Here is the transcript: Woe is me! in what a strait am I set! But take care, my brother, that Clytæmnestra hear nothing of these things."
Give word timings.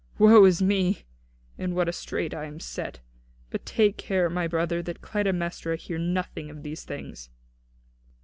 Woe 0.17 0.43
is 0.45 0.63
me! 0.63 1.03
in 1.59 1.75
what 1.75 1.87
a 1.87 1.93
strait 1.93 2.33
am 2.33 2.55
I 2.55 2.57
set! 2.57 3.01
But 3.51 3.67
take 3.67 3.97
care, 3.97 4.31
my 4.31 4.47
brother, 4.47 4.81
that 4.81 5.01
Clytæmnestra 5.03 5.77
hear 5.77 5.99
nothing 5.99 6.49
of 6.49 6.63
these 6.63 6.83
things." 6.83 7.29